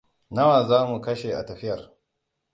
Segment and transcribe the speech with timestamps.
[0.33, 1.81] Nawa za mu kashe a tafiyar?